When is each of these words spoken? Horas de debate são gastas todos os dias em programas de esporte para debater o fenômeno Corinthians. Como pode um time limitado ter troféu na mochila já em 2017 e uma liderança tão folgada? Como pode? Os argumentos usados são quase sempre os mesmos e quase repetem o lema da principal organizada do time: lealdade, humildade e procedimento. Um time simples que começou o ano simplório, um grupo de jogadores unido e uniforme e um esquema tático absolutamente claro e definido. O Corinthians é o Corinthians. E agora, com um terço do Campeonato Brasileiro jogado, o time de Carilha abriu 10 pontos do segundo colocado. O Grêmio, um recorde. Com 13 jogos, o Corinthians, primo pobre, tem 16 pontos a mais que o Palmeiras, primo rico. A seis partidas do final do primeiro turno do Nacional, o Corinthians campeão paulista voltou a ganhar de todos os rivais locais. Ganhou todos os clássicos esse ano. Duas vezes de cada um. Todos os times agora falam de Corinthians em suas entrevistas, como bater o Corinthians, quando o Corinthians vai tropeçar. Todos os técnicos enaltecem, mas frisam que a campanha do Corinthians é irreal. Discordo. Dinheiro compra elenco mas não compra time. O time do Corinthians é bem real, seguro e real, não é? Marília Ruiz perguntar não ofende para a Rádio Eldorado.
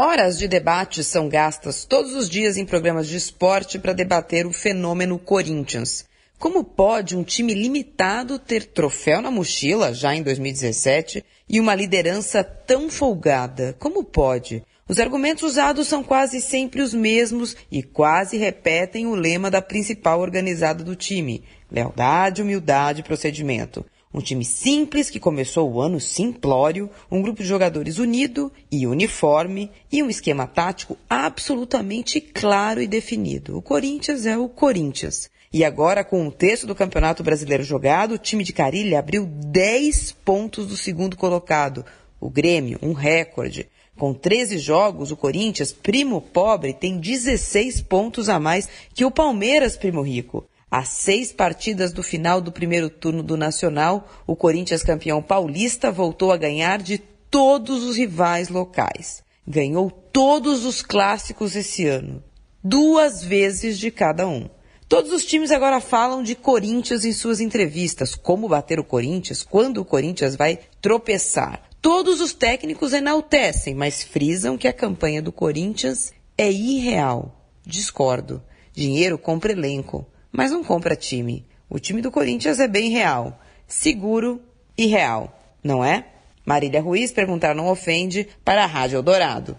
Horas 0.00 0.38
de 0.38 0.46
debate 0.46 1.02
são 1.02 1.28
gastas 1.28 1.84
todos 1.84 2.14
os 2.14 2.30
dias 2.30 2.56
em 2.56 2.64
programas 2.64 3.08
de 3.08 3.16
esporte 3.16 3.80
para 3.80 3.92
debater 3.92 4.46
o 4.46 4.52
fenômeno 4.52 5.18
Corinthians. 5.18 6.04
Como 6.38 6.62
pode 6.62 7.16
um 7.16 7.24
time 7.24 7.52
limitado 7.52 8.38
ter 8.38 8.66
troféu 8.66 9.20
na 9.20 9.28
mochila 9.28 9.92
já 9.92 10.14
em 10.14 10.22
2017 10.22 11.24
e 11.48 11.58
uma 11.58 11.74
liderança 11.74 12.44
tão 12.44 12.88
folgada? 12.88 13.74
Como 13.80 14.04
pode? 14.04 14.62
Os 14.88 15.00
argumentos 15.00 15.42
usados 15.42 15.88
são 15.88 16.04
quase 16.04 16.40
sempre 16.40 16.80
os 16.80 16.94
mesmos 16.94 17.56
e 17.68 17.82
quase 17.82 18.36
repetem 18.36 19.04
o 19.08 19.16
lema 19.16 19.50
da 19.50 19.60
principal 19.60 20.20
organizada 20.20 20.84
do 20.84 20.94
time: 20.94 21.42
lealdade, 21.68 22.40
humildade 22.40 23.00
e 23.00 23.02
procedimento. 23.04 23.84
Um 24.12 24.20
time 24.20 24.44
simples 24.44 25.10
que 25.10 25.20
começou 25.20 25.70
o 25.70 25.80
ano 25.82 26.00
simplório, 26.00 26.88
um 27.10 27.20
grupo 27.20 27.42
de 27.42 27.48
jogadores 27.48 27.98
unido 27.98 28.50
e 28.72 28.86
uniforme 28.86 29.70
e 29.92 30.02
um 30.02 30.08
esquema 30.08 30.46
tático 30.46 30.96
absolutamente 31.10 32.18
claro 32.20 32.80
e 32.80 32.86
definido. 32.86 33.58
O 33.58 33.62
Corinthians 33.62 34.24
é 34.24 34.36
o 34.36 34.48
Corinthians. 34.48 35.28
E 35.52 35.62
agora, 35.62 36.02
com 36.02 36.22
um 36.22 36.30
terço 36.30 36.66
do 36.66 36.74
Campeonato 36.74 37.22
Brasileiro 37.22 37.62
jogado, 37.62 38.12
o 38.12 38.18
time 38.18 38.44
de 38.44 38.52
Carilha 38.52 38.98
abriu 38.98 39.26
10 39.26 40.12
pontos 40.24 40.66
do 40.66 40.76
segundo 40.76 41.16
colocado. 41.16 41.84
O 42.20 42.30
Grêmio, 42.30 42.78
um 42.82 42.92
recorde. 42.92 43.68
Com 43.96 44.14
13 44.14 44.58
jogos, 44.58 45.10
o 45.10 45.16
Corinthians, 45.16 45.72
primo 45.72 46.20
pobre, 46.20 46.72
tem 46.72 46.98
16 46.98 47.82
pontos 47.82 48.28
a 48.28 48.38
mais 48.38 48.68
que 48.94 49.04
o 49.04 49.10
Palmeiras, 49.10 49.76
primo 49.76 50.02
rico. 50.02 50.46
A 50.70 50.84
seis 50.84 51.32
partidas 51.32 51.94
do 51.94 52.02
final 52.02 52.42
do 52.42 52.52
primeiro 52.52 52.90
turno 52.90 53.22
do 53.22 53.38
Nacional, 53.38 54.06
o 54.26 54.36
Corinthians 54.36 54.82
campeão 54.82 55.22
paulista 55.22 55.90
voltou 55.90 56.30
a 56.30 56.36
ganhar 56.36 56.82
de 56.82 56.98
todos 56.98 57.82
os 57.82 57.96
rivais 57.96 58.50
locais. 58.50 59.22
Ganhou 59.46 59.90
todos 59.90 60.66
os 60.66 60.82
clássicos 60.82 61.56
esse 61.56 61.86
ano. 61.86 62.22
Duas 62.62 63.24
vezes 63.24 63.78
de 63.78 63.90
cada 63.90 64.28
um. 64.28 64.46
Todos 64.86 65.10
os 65.10 65.24
times 65.24 65.50
agora 65.50 65.80
falam 65.80 66.22
de 66.22 66.34
Corinthians 66.34 67.02
em 67.06 67.12
suas 67.12 67.40
entrevistas, 67.40 68.14
como 68.14 68.46
bater 68.46 68.78
o 68.78 68.84
Corinthians, 68.84 69.42
quando 69.42 69.78
o 69.78 69.86
Corinthians 69.86 70.36
vai 70.36 70.58
tropeçar. 70.82 71.62
Todos 71.80 72.20
os 72.20 72.34
técnicos 72.34 72.92
enaltecem, 72.92 73.74
mas 73.74 74.02
frisam 74.02 74.58
que 74.58 74.68
a 74.68 74.72
campanha 74.72 75.22
do 75.22 75.32
Corinthians 75.32 76.12
é 76.36 76.52
irreal. 76.52 77.42
Discordo. 77.64 78.42
Dinheiro 78.74 79.16
compra 79.16 79.52
elenco 79.52 80.06
mas 80.38 80.52
não 80.52 80.62
compra 80.62 80.94
time. 80.94 81.44
O 81.68 81.80
time 81.80 82.00
do 82.00 82.12
Corinthians 82.12 82.60
é 82.60 82.68
bem 82.68 82.90
real, 82.90 83.40
seguro 83.66 84.40
e 84.76 84.86
real, 84.86 85.36
não 85.64 85.84
é? 85.84 86.06
Marília 86.46 86.80
Ruiz 86.80 87.10
perguntar 87.10 87.56
não 87.56 87.66
ofende 87.66 88.28
para 88.44 88.62
a 88.62 88.66
Rádio 88.66 88.98
Eldorado. 88.98 89.58